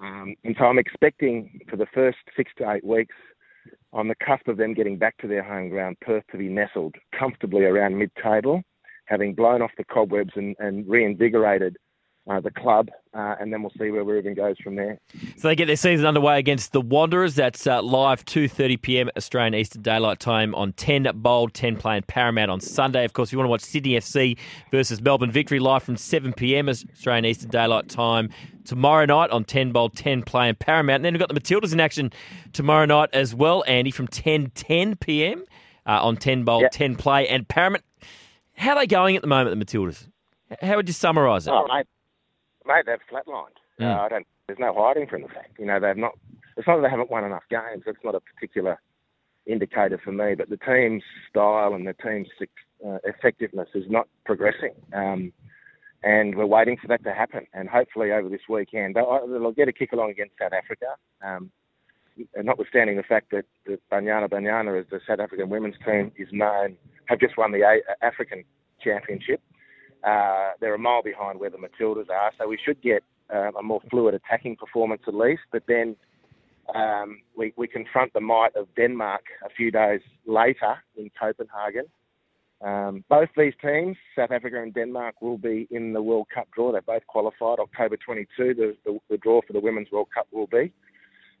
Um, 0.00 0.34
and 0.44 0.54
so 0.58 0.64
I'm 0.64 0.78
expecting 0.78 1.60
for 1.70 1.76
the 1.76 1.86
first 1.94 2.18
six 2.36 2.50
to 2.58 2.70
eight 2.70 2.84
weeks, 2.84 3.14
on 3.92 4.08
the 4.08 4.14
cusp 4.24 4.48
of 4.48 4.56
them 4.56 4.74
getting 4.74 4.98
back 4.98 5.16
to 5.18 5.28
their 5.28 5.42
home 5.42 5.68
ground, 5.68 5.96
Perth 6.00 6.24
to 6.30 6.38
be 6.38 6.48
nestled 6.48 6.94
comfortably 7.18 7.64
around 7.64 7.98
mid-table, 7.98 8.62
having 9.06 9.34
blown 9.34 9.62
off 9.62 9.70
the 9.78 9.84
cobwebs 9.84 10.32
and, 10.36 10.56
and 10.58 10.88
reinvigorated 10.88 11.76
uh, 12.28 12.40
the 12.40 12.50
club, 12.50 12.90
uh, 13.14 13.36
and 13.38 13.52
then 13.52 13.62
we'll 13.62 13.72
see 13.78 13.90
where 13.90 14.02
Ruben 14.02 14.34
goes 14.34 14.56
from 14.58 14.74
there. 14.74 14.98
So 15.36 15.48
they 15.48 15.54
get 15.54 15.66
their 15.66 15.76
season 15.76 16.06
underway 16.06 16.38
against 16.38 16.72
the 16.72 16.80
Wanderers. 16.80 17.36
That's 17.36 17.66
uh, 17.66 17.82
live 17.82 18.24
2.30 18.24 18.82
p.m. 18.82 19.10
Australian 19.16 19.54
Eastern 19.54 19.82
Daylight 19.82 20.18
Time 20.18 20.54
on 20.54 20.72
10 20.72 21.08
Bold, 21.16 21.54
10 21.54 21.76
Play 21.76 21.96
and 21.96 22.06
Paramount 22.06 22.50
on 22.50 22.60
Sunday. 22.60 23.04
Of 23.04 23.12
course, 23.12 23.28
if 23.28 23.32
you 23.32 23.38
want 23.38 23.46
to 23.46 23.50
watch 23.50 23.62
Sydney 23.62 23.92
FC 23.92 24.36
versus 24.72 25.00
Melbourne 25.00 25.30
Victory 25.30 25.60
live 25.60 25.84
from 25.84 25.96
7 25.96 26.32
p.m. 26.32 26.68
Australian 26.68 27.24
Eastern 27.24 27.50
Daylight 27.50 27.88
Time 27.88 28.30
tomorrow 28.64 29.04
night 29.04 29.30
on 29.30 29.44
10 29.44 29.70
Bold, 29.70 29.94
10 29.94 30.24
Play 30.24 30.48
and 30.48 30.58
Paramount. 30.58 30.96
And 30.96 31.04
then 31.04 31.14
we've 31.14 31.20
got 31.20 31.32
the 31.32 31.40
Matildas 31.40 31.72
in 31.72 31.78
action 31.78 32.12
tomorrow 32.52 32.86
night 32.86 33.10
as 33.12 33.34
well, 33.34 33.62
Andy, 33.68 33.92
from 33.92 34.08
10 34.08 34.50
10 34.54 34.96
p.m. 34.96 35.44
Uh, 35.86 36.04
on 36.04 36.16
10 36.16 36.42
Bold, 36.42 36.62
yep. 36.62 36.72
10 36.72 36.96
Play 36.96 37.28
and 37.28 37.46
Paramount. 37.46 37.84
How 38.54 38.70
are 38.70 38.80
they 38.80 38.86
going 38.88 39.14
at 39.14 39.22
the 39.22 39.28
moment, 39.28 39.56
the 39.56 39.64
Matildas? 39.64 40.08
How 40.60 40.76
would 40.76 40.88
you 40.88 40.94
summarise 40.94 41.46
it? 41.46 41.50
Oh, 41.50 41.66
mate, 41.68 41.86
mate, 42.66 42.86
they've 42.86 42.98
flatlined. 43.10 43.58
Mm. 43.80 43.96
Uh, 43.96 44.00
I 44.02 44.08
don't. 44.08 44.26
There's 44.46 44.58
no 44.58 44.74
hiding 44.76 45.08
from 45.08 45.22
the 45.22 45.28
fact. 45.28 45.58
You 45.58 45.66
know, 45.66 45.80
they've 45.80 45.96
not. 45.96 46.12
It's 46.56 46.66
not 46.66 46.76
that 46.76 46.82
they 46.82 46.90
haven't 46.90 47.10
won 47.10 47.24
enough 47.24 47.42
games. 47.50 47.82
That's 47.84 47.98
not 48.04 48.14
a 48.14 48.20
particular 48.20 48.80
indicator 49.46 50.00
for 50.02 50.12
me. 50.12 50.34
But 50.34 50.48
the 50.48 50.56
team's 50.56 51.02
style 51.28 51.74
and 51.74 51.86
the 51.86 51.94
team's 51.94 52.28
uh, 52.86 52.98
effectiveness 53.04 53.68
is 53.74 53.84
not 53.88 54.08
progressing. 54.24 54.72
Um, 54.92 55.32
and 56.02 56.36
we're 56.36 56.46
waiting 56.46 56.76
for 56.80 56.88
that 56.88 57.02
to 57.04 57.12
happen. 57.12 57.46
And 57.52 57.68
hopefully 57.68 58.12
over 58.12 58.28
this 58.28 58.48
weekend, 58.48 58.94
they'll, 58.94 59.26
they'll 59.28 59.52
get 59.52 59.68
a 59.68 59.72
kick 59.72 59.92
along 59.92 60.10
against 60.10 60.34
South 60.40 60.52
Africa. 60.52 60.86
Um, 61.24 61.50
notwithstanding 62.42 62.96
the 62.96 63.02
fact 63.02 63.30
that, 63.32 63.44
that 63.66 63.80
Banyana 63.90 64.28
Banyana, 64.28 64.80
as 64.80 64.86
the 64.90 65.00
South 65.06 65.20
African 65.20 65.48
women's 65.48 65.76
team 65.84 66.12
is 66.16 66.28
known, 66.32 66.76
have 67.06 67.20
just 67.20 67.36
won 67.36 67.52
the 67.52 67.62
a- 67.62 68.04
African 68.04 68.44
Championship. 68.80 69.40
Uh, 70.06 70.50
they're 70.60 70.74
a 70.74 70.78
mile 70.78 71.02
behind 71.02 71.40
where 71.40 71.50
the 71.50 71.58
Matildas 71.58 72.08
are, 72.08 72.32
so 72.38 72.46
we 72.46 72.58
should 72.64 72.80
get 72.80 73.02
uh, 73.34 73.50
a 73.58 73.62
more 73.62 73.80
fluid 73.90 74.14
attacking 74.14 74.56
performance 74.56 75.02
at 75.08 75.14
least. 75.14 75.42
But 75.50 75.64
then 75.66 75.96
um, 76.74 77.22
we, 77.36 77.52
we 77.56 77.66
confront 77.66 78.12
the 78.12 78.20
might 78.20 78.54
of 78.54 78.68
Denmark 78.76 79.22
a 79.44 79.50
few 79.50 79.70
days 79.70 80.00
later 80.24 80.76
in 80.96 81.10
Copenhagen. 81.20 81.86
Um, 82.64 83.04
both 83.08 83.28
these 83.36 83.52
teams, 83.60 83.96
South 84.16 84.30
Africa 84.30 84.62
and 84.62 84.72
Denmark, 84.72 85.20
will 85.20 85.38
be 85.38 85.66
in 85.70 85.92
the 85.92 86.00
World 86.00 86.28
Cup 86.32 86.48
draw. 86.54 86.72
They're 86.72 86.82
both 86.82 87.06
qualified. 87.06 87.58
October 87.58 87.96
22, 87.96 88.54
the, 88.54 88.76
the, 88.84 88.98
the 89.10 89.16
draw 89.18 89.40
for 89.46 89.52
the 89.52 89.60
Women's 89.60 89.90
World 89.90 90.08
Cup 90.14 90.28
will 90.32 90.46
be. 90.46 90.72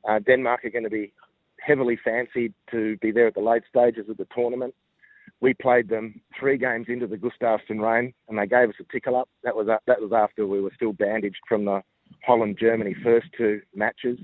Uh, 0.06 0.18
Denmark 0.18 0.64
are 0.64 0.70
going 0.70 0.84
to 0.84 0.90
be 0.90 1.12
heavily 1.60 1.98
fancied 2.04 2.52
to 2.70 2.96
be 2.98 3.12
there 3.12 3.28
at 3.28 3.34
the 3.34 3.40
late 3.40 3.62
stages 3.68 4.08
of 4.10 4.16
the 4.18 4.26
tournament 4.34 4.74
we 5.40 5.54
played 5.54 5.88
them 5.88 6.20
three 6.38 6.56
games 6.56 6.86
into 6.88 7.06
the 7.06 7.16
Gustavsson 7.16 7.80
reign, 7.80 8.12
and 8.28 8.38
they 8.38 8.46
gave 8.46 8.68
us 8.68 8.74
a 8.80 8.92
tickle 8.92 9.16
up. 9.16 9.28
That 9.42 9.54
was 9.54 9.66
that 9.66 10.00
was 10.00 10.12
after 10.12 10.46
we 10.46 10.60
were 10.60 10.72
still 10.74 10.92
bandaged 10.92 11.40
from 11.48 11.64
the 11.64 11.82
Holland 12.24 12.56
Germany 12.58 12.94
first 13.02 13.26
two 13.36 13.60
matches. 13.74 14.18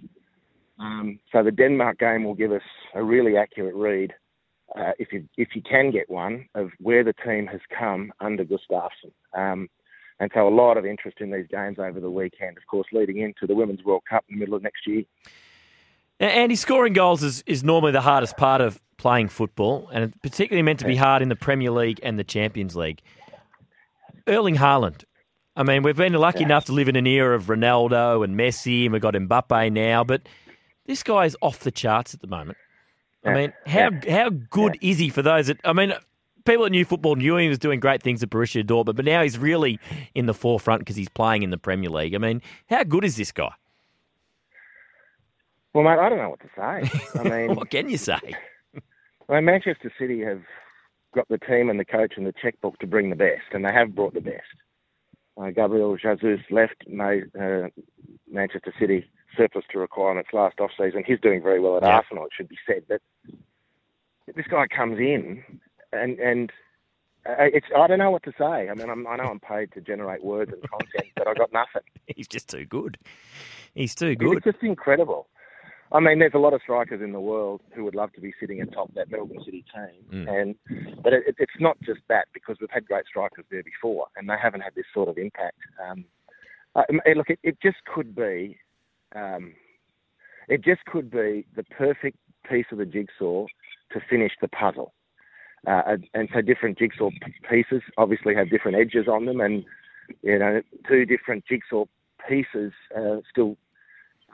Um, 0.78 1.20
so 1.30 1.42
the 1.42 1.52
Denmark 1.52 1.98
game 1.98 2.24
will 2.24 2.34
give 2.34 2.52
us 2.52 2.62
a 2.94 3.02
really 3.02 3.36
accurate 3.36 3.74
read, 3.74 4.14
uh, 4.76 4.92
if 4.98 5.12
you 5.12 5.28
if 5.36 5.48
you 5.54 5.62
can 5.62 5.90
get 5.90 6.10
one, 6.10 6.46
of 6.54 6.70
where 6.78 7.04
the 7.04 7.14
team 7.24 7.46
has 7.46 7.60
come 7.78 8.12
under 8.20 8.44
Gustavsson. 8.44 9.12
Um, 9.34 9.68
and 10.18 10.30
so 10.34 10.46
a 10.46 10.50
lot 10.50 10.76
of 10.76 10.86
interest 10.86 11.18
in 11.20 11.30
these 11.30 11.46
games 11.50 11.78
over 11.78 11.98
the 11.98 12.10
weekend, 12.10 12.56
of 12.56 12.66
course, 12.66 12.86
leading 12.92 13.18
into 13.18 13.46
the 13.46 13.54
Women's 13.54 13.82
World 13.84 14.02
Cup 14.08 14.24
in 14.28 14.36
the 14.36 14.40
middle 14.40 14.54
of 14.54 14.62
next 14.62 14.86
year. 14.86 15.02
And 16.22 16.30
Andy, 16.30 16.54
scoring 16.54 16.92
goals 16.92 17.24
is, 17.24 17.42
is 17.46 17.64
normally 17.64 17.90
the 17.90 18.00
hardest 18.00 18.36
part 18.36 18.60
of 18.60 18.80
playing 18.96 19.28
football, 19.28 19.88
and 19.92 20.04
it's 20.04 20.16
particularly 20.22 20.62
meant 20.62 20.78
to 20.78 20.84
be 20.84 20.94
hard 20.94 21.20
in 21.20 21.28
the 21.28 21.34
Premier 21.34 21.72
League 21.72 21.98
and 22.04 22.16
the 22.16 22.22
Champions 22.22 22.76
League. 22.76 23.02
Erling 24.28 24.54
Haaland. 24.54 25.02
I 25.56 25.64
mean, 25.64 25.82
we've 25.82 25.96
been 25.96 26.12
lucky 26.12 26.44
enough 26.44 26.66
to 26.66 26.72
live 26.72 26.88
in 26.88 26.94
an 26.94 27.08
era 27.08 27.34
of 27.34 27.46
Ronaldo 27.46 28.22
and 28.22 28.38
Messi, 28.38 28.84
and 28.84 28.92
we've 28.92 29.02
got 29.02 29.14
Mbappe 29.14 29.72
now, 29.72 30.04
but 30.04 30.22
this 30.86 31.02
guy 31.02 31.24
is 31.24 31.36
off 31.42 31.58
the 31.58 31.72
charts 31.72 32.14
at 32.14 32.20
the 32.20 32.28
moment. 32.28 32.56
I 33.24 33.34
mean, 33.34 33.52
how 33.66 33.90
how 34.08 34.30
good 34.30 34.78
is 34.80 34.98
he 34.98 35.08
for 35.08 35.22
those 35.22 35.48
that? 35.48 35.58
I 35.64 35.72
mean, 35.72 35.92
people 36.44 36.62
that 36.62 36.70
knew 36.70 36.84
football 36.84 37.16
knew 37.16 37.36
he 37.36 37.48
was 37.48 37.58
doing 37.58 37.80
great 37.80 38.00
things 38.00 38.22
at 38.22 38.30
Borussia 38.30 38.62
Dortmund, 38.62 38.94
but 38.94 39.04
now 39.04 39.24
he's 39.24 39.38
really 39.38 39.80
in 40.14 40.26
the 40.26 40.34
forefront 40.34 40.82
because 40.82 40.94
he's 40.94 41.08
playing 41.08 41.42
in 41.42 41.50
the 41.50 41.58
Premier 41.58 41.90
League. 41.90 42.14
I 42.14 42.18
mean, 42.18 42.42
how 42.68 42.84
good 42.84 43.04
is 43.04 43.16
this 43.16 43.32
guy? 43.32 43.50
Well, 45.74 45.84
mate, 45.84 45.98
I 45.98 46.08
don't 46.08 46.18
know 46.18 46.30
what 46.30 46.40
to 46.40 46.50
say. 46.56 47.18
I 47.20 47.22
mean, 47.46 47.54
What 47.56 47.70
can 47.70 47.88
you 47.88 47.98
say? 47.98 48.18
Well, 49.28 49.40
Manchester 49.40 49.90
City 49.98 50.20
have 50.24 50.42
got 51.14 51.26
the 51.28 51.38
team 51.38 51.70
and 51.70 51.78
the 51.80 51.84
coach 51.86 52.14
and 52.16 52.26
the 52.26 52.34
checkbook 52.42 52.78
to 52.80 52.86
bring 52.86 53.08
the 53.08 53.16
best, 53.16 53.44
and 53.52 53.64
they 53.64 53.72
have 53.72 53.94
brought 53.94 54.12
the 54.14 54.20
best. 54.20 54.42
Uh, 55.40 55.50
Gabriel 55.50 55.96
Jesus 55.96 56.40
left 56.50 56.86
made, 56.88 57.24
uh, 57.40 57.68
Manchester 58.30 58.74
City 58.78 59.08
surplus 59.36 59.64
to 59.72 59.78
requirements 59.78 60.30
last 60.34 60.60
off 60.60 60.72
season. 60.78 61.04
He's 61.06 61.20
doing 61.20 61.40
very 61.42 61.60
well 61.60 61.76
at 61.78 61.82
Yeah. 61.84 61.96
Arsenal, 61.98 62.26
it 62.26 62.32
should 62.36 62.48
be 62.48 62.58
said. 62.66 62.82
But 62.88 63.00
this 64.34 64.46
guy 64.50 64.66
comes 64.66 64.98
in, 64.98 65.42
and 65.92 66.18
and 66.18 66.50
uh, 67.24 67.34
it's 67.38 67.66
I 67.74 67.86
don't 67.86 68.00
know 68.00 68.10
what 68.10 68.24
to 68.24 68.32
say. 68.36 68.68
I 68.68 68.74
mean, 68.74 68.90
I'm, 68.90 69.06
I 69.06 69.16
know 69.16 69.24
I'm 69.30 69.40
paid 69.40 69.72
to 69.72 69.80
generate 69.80 70.22
words 70.24 70.52
and 70.52 70.60
content, 70.68 71.12
but 71.16 71.28
I 71.28 71.32
got 71.34 71.52
nothing. 71.52 71.82
He's 72.16 72.28
just 72.28 72.48
too 72.50 72.66
good. 72.66 72.98
He's 73.74 73.94
too 73.94 74.14
good. 74.16 74.38
It's 74.38 74.44
just 74.44 74.62
incredible. 74.62 75.28
I 75.92 76.00
mean, 76.00 76.18
there's 76.18 76.32
a 76.34 76.38
lot 76.38 76.54
of 76.54 76.62
strikers 76.62 77.02
in 77.02 77.12
the 77.12 77.20
world 77.20 77.60
who 77.74 77.84
would 77.84 77.94
love 77.94 78.12
to 78.14 78.20
be 78.20 78.32
sitting 78.40 78.62
atop 78.62 78.94
that 78.94 79.10
Melbourne 79.10 79.44
City 79.44 79.64
team, 79.74 80.26
Mm. 80.26 80.28
and 80.28 81.02
but 81.02 81.12
it, 81.12 81.36
it's 81.38 81.60
not 81.60 81.78
just 81.82 82.00
that 82.08 82.28
because 82.32 82.56
we've 82.60 82.70
had 82.70 82.86
great 82.86 83.06
strikers 83.06 83.44
there 83.50 83.62
before, 83.62 84.06
and 84.16 84.28
they 84.28 84.36
haven't 84.40 84.62
had 84.62 84.74
this 84.74 84.86
sort 84.94 85.08
of 85.08 85.18
impact. 85.18 85.58
Um, 85.82 86.04
uh, 86.74 86.84
look, 87.14 87.28
it, 87.28 87.38
it 87.42 87.60
just 87.60 87.84
could 87.84 88.14
be, 88.14 88.58
um, 89.14 89.52
it 90.48 90.64
just 90.64 90.84
could 90.86 91.10
be 91.10 91.46
the 91.54 91.64
perfect 91.64 92.16
piece 92.48 92.66
of 92.72 92.78
the 92.78 92.86
jigsaw 92.86 93.46
to 93.92 94.00
finish 94.08 94.32
the 94.40 94.48
puzzle. 94.48 94.94
Uh, 95.66 95.96
and, 96.14 96.28
so 96.34 96.40
different 96.40 96.78
jigsaw 96.78 97.10
pieces 97.48 97.82
obviously 97.96 98.34
have 98.34 98.50
different 98.50 98.76
edges 98.76 99.06
on 99.06 99.26
them, 99.26 99.40
and 99.40 99.64
you 100.22 100.38
know, 100.38 100.62
two 100.88 101.04
different 101.04 101.44
jigsaw 101.46 101.84
pieces 102.28 102.72
uh, 102.96 103.16
still 103.30 103.56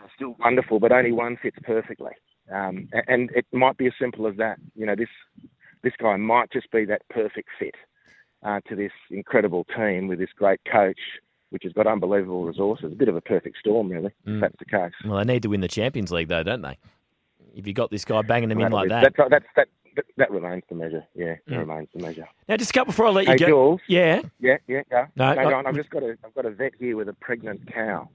are 0.00 0.10
still 0.14 0.36
wonderful, 0.38 0.80
but 0.80 0.92
only 0.92 1.12
one 1.12 1.36
fits 1.36 1.56
perfectly. 1.62 2.12
Um, 2.52 2.88
and 3.08 3.30
it 3.34 3.46
might 3.52 3.76
be 3.76 3.86
as 3.86 3.92
simple 4.00 4.26
as 4.26 4.36
that. 4.36 4.58
You 4.74 4.86
know, 4.86 4.94
this 4.96 5.08
this 5.82 5.92
guy 5.98 6.16
might 6.16 6.50
just 6.50 6.70
be 6.70 6.84
that 6.86 7.02
perfect 7.10 7.48
fit 7.58 7.74
uh, 8.42 8.60
to 8.68 8.74
this 8.74 8.92
incredible 9.10 9.64
team 9.76 10.08
with 10.08 10.18
this 10.18 10.30
great 10.36 10.60
coach, 10.70 10.98
which 11.50 11.62
has 11.64 11.72
got 11.72 11.86
unbelievable 11.86 12.44
resources. 12.44 12.92
A 12.92 12.96
bit 12.96 13.08
of 13.08 13.16
a 13.16 13.20
perfect 13.20 13.58
storm, 13.58 13.88
really. 13.90 14.10
Mm. 14.26 14.36
If 14.36 14.40
that's 14.40 14.58
the 14.58 14.64
case. 14.64 14.92
Well, 15.04 15.18
they 15.18 15.32
need 15.32 15.42
to 15.42 15.48
win 15.48 15.60
the 15.60 15.68
Champions 15.68 16.10
League, 16.10 16.28
though, 16.28 16.42
don't 16.42 16.62
they? 16.62 16.78
If 17.54 17.66
you 17.66 17.72
got 17.72 17.90
this 17.90 18.04
guy 18.04 18.22
banging 18.22 18.48
them 18.48 18.60
in 18.60 18.72
like 18.72 18.88
that. 18.88 19.14
That's, 19.16 19.30
that's, 19.30 19.44
that, 19.56 19.68
that, 19.96 20.04
that 20.16 20.30
remains 20.30 20.62
the 20.68 20.74
measure. 20.74 21.04
Yeah, 21.14 21.36
that 21.46 21.54
Mm. 21.54 21.58
remains 21.58 21.88
the 21.94 22.00
measure. 22.00 22.28
Now, 22.48 22.56
just 22.56 22.70
a 22.70 22.74
couple 22.74 22.92
before 22.92 23.06
I 23.06 23.10
let 23.10 23.26
you 23.26 23.32
Hey, 23.32 23.38
go. 23.38 23.46
Jules. 23.46 23.80
Yeah. 23.88 24.22
Yeah, 24.40 24.58
yeah, 24.66 24.82
yeah. 24.90 25.06
No, 25.16 25.34
no, 25.34 25.42
no, 25.42 25.50
John, 25.50 25.66
I've 25.66 25.74
just 25.74 25.90
got 25.90 26.02
a, 26.02 26.16
I've 26.24 26.34
got 26.34 26.46
a 26.46 26.50
vet 26.50 26.72
here 26.78 26.96
with 26.96 27.08
a 27.08 27.14
pregnant 27.14 27.72
cow. 27.72 28.08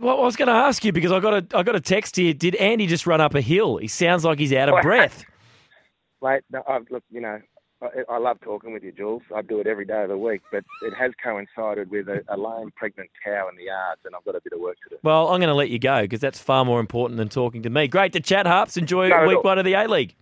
Well, 0.00 0.18
I 0.18 0.24
was 0.24 0.34
going 0.34 0.48
to 0.48 0.54
ask 0.54 0.82
you 0.82 0.92
because 0.92 1.12
I 1.12 1.20
got 1.20 1.34
a 1.34 1.58
I 1.58 1.62
got 1.62 1.76
a 1.76 1.80
text 1.80 2.16
here. 2.16 2.32
Did 2.32 2.54
Andy 2.54 2.86
just 2.86 3.06
run 3.06 3.20
up 3.20 3.34
a 3.34 3.42
hill? 3.42 3.76
He 3.76 3.86
sounds 3.86 4.24
like 4.24 4.38
he's 4.38 4.52
out 4.52 4.70
of 4.70 4.80
breath. 4.80 5.24
Mate, 6.22 6.42
no, 6.50 6.62
I've, 6.66 6.90
look, 6.90 7.04
you 7.10 7.20
know, 7.20 7.38
I, 7.82 7.86
I 8.08 8.18
love 8.18 8.38
talking 8.40 8.72
with 8.72 8.82
you, 8.82 8.92
Jules. 8.92 9.22
I 9.34 9.42
do 9.42 9.60
it 9.60 9.66
every 9.66 9.84
day 9.84 10.02
of 10.02 10.08
the 10.08 10.16
week, 10.16 10.40
but 10.50 10.64
it 10.82 10.94
has 10.94 11.12
coincided 11.22 11.90
with 11.90 12.08
a, 12.08 12.22
a 12.28 12.36
lame 12.36 12.70
pregnant 12.76 13.10
cow 13.22 13.48
in 13.50 13.56
the 13.56 13.64
yards, 13.64 14.00
and 14.06 14.14
I've 14.14 14.24
got 14.24 14.36
a 14.36 14.40
bit 14.42 14.54
of 14.54 14.60
work 14.60 14.76
to 14.84 14.90
do. 14.90 14.96
Well, 15.02 15.28
I'm 15.28 15.38
going 15.38 15.48
to 15.48 15.54
let 15.54 15.68
you 15.68 15.78
go 15.78 16.02
because 16.02 16.20
that's 16.20 16.38
far 16.38 16.64
more 16.64 16.80
important 16.80 17.18
than 17.18 17.28
talking 17.28 17.62
to 17.62 17.70
me. 17.70 17.86
Great 17.86 18.14
to 18.14 18.20
chat, 18.20 18.46
Harps. 18.46 18.78
Enjoy 18.78 19.10
at 19.10 19.26
week 19.26 19.44
one 19.44 19.58
of 19.58 19.66
the 19.66 19.74
A 19.74 19.86
League. 19.86 20.14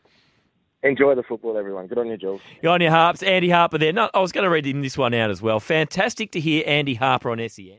Enjoy 0.83 1.15
the 1.15 1.25
football, 1.25 1.57
everyone. 1.57 1.87
Good 1.89 1.99
on 1.99 2.07
you, 2.09 2.17
Jules. 2.17 2.41
You're 2.63 2.73
on 2.73 2.81
your 2.81 2.93
Harps. 2.93 3.23
Andy 3.23 3.51
Harper 3.51 3.79
there. 3.79 3.93
No, 3.93 4.11
I 4.15 4.21
was 4.21 4.31
going 4.33 4.45
to 4.45 4.51
read 4.51 4.67
in 4.67 4.81
this 4.81 4.99
one 4.99 5.15
out 5.15 5.31
as 5.31 5.41
well. 5.43 5.59
Fantastic 5.59 6.33
to 6.33 6.41
hear 6.41 6.65
Andy 6.67 6.95
Harper 6.95 7.31
on 7.31 7.49
SEN. 7.49 7.79